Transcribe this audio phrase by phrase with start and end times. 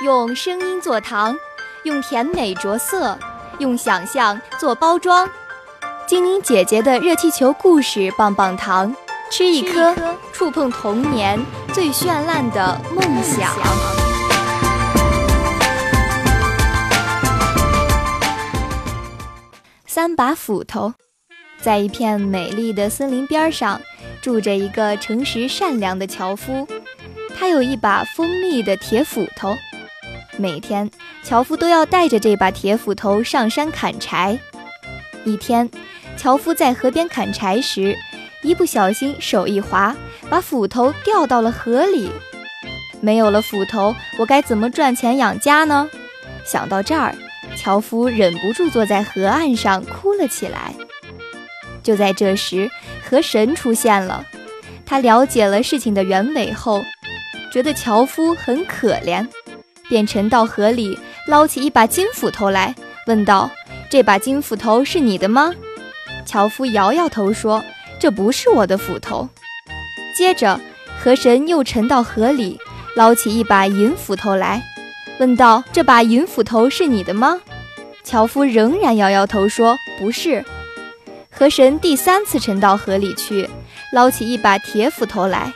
[0.00, 1.36] 用声音做糖，
[1.82, 3.18] 用甜美着色，
[3.58, 5.28] 用想象做包装。
[6.06, 8.94] 精灵姐姐的热气球故事棒棒糖，
[9.28, 9.92] 吃一颗，
[10.32, 13.52] 触碰童年最绚烂的梦想。
[19.84, 20.94] 三把斧头，
[21.60, 23.80] 在一片美丽的森林边上，
[24.22, 26.68] 住着一个诚实善良的樵夫，
[27.36, 29.56] 他有一把锋利的铁斧头。
[30.38, 30.88] 每天，
[31.24, 34.38] 樵夫都要带着这把铁斧头上山砍柴。
[35.24, 35.68] 一天，
[36.16, 37.96] 樵夫在河边砍柴时，
[38.42, 39.94] 一不小心手一滑，
[40.30, 42.10] 把斧头掉到了河里。
[43.00, 45.90] 没有了斧头，我该怎么赚钱养家呢？
[46.44, 47.12] 想到这儿，
[47.56, 50.72] 樵夫忍不住坐在河岸上哭了起来。
[51.82, 52.70] 就在这时，
[53.02, 54.24] 河神出现了。
[54.86, 56.82] 他了解了事情的原委后，
[57.52, 59.26] 觉得樵夫很可怜。
[59.88, 62.74] 便沉到河里，捞起一把金斧头来，
[63.06, 63.50] 问道
[63.90, 65.54] ：“这把金斧头是你的吗？”
[66.26, 67.64] 樵夫摇摇头说
[67.98, 69.28] ：“这不是我的斧头。”
[70.14, 70.60] 接着，
[70.98, 72.58] 河神又沉到河里，
[72.94, 74.62] 捞起一把银斧头来，
[75.18, 77.40] 问道：“这把银斧头是你的吗？”
[78.04, 80.44] 樵夫仍然摇摇头说：“不是。”
[81.30, 83.48] 河神第三次沉到河里去，
[83.92, 85.52] 捞起一把铁斧头来，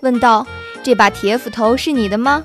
[0.00, 0.46] 问道
[0.82, 2.44] ：“这把铁斧头是你的吗？”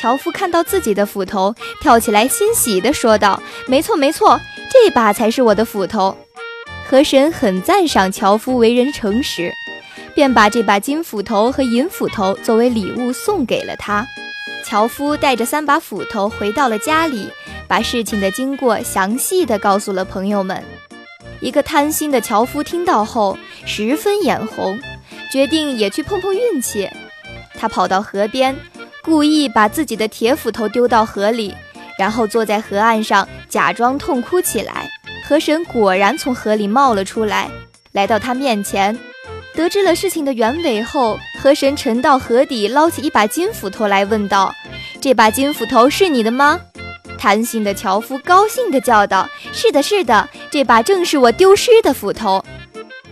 [0.00, 6.16] 樵夫看到自己的斧头，跳起来，欣喜地说道：“没错，没错，这把才是我的斧头。”
[6.88, 9.52] 河神很赞赏樵夫为人诚实，
[10.14, 14.06] 便把这把金斧头和银斧头作为礼物送给了他。
[14.62, 17.28] 樵夫带着三把斧头回到了家里，
[17.66, 20.62] 把事情的经过详细的告诉了朋友们。
[21.40, 24.78] 一个贪心的樵夫听到后十分眼红，
[25.32, 26.88] 决定也去碰碰运气。
[27.54, 28.56] 他跑到河边。
[29.08, 31.54] 故意把自己的铁斧头丢到河里，
[31.98, 34.86] 然后坐在河岸上假装痛哭起来。
[35.26, 37.50] 河神果然从河里冒了出来，
[37.92, 38.98] 来到他面前，
[39.54, 44.54] 得知了事情的原委后，河神沉到河底，捞起一把金斧头来，问道
[45.00, 46.60] ：“这把金斧头是你的吗？”
[47.16, 52.44] 贪心的樵夫高兴地叫道：“是的，是的，这把正是我丢失的斧头。”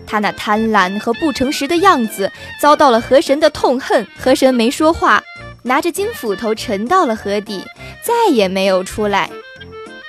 [0.07, 4.07] 他那贪婪和不诚实的样子遭到了河神的痛恨。
[4.17, 5.23] 河神没说话。
[5.67, 7.61] 拿着金斧头沉到了河底，
[8.01, 9.29] 再也没有出来。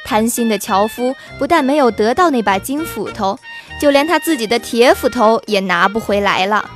[0.05, 3.37] 贪心的樵夫不但没有得到那把金斧头，
[3.81, 6.69] 就连他自己的铁斧头也拿不回来了。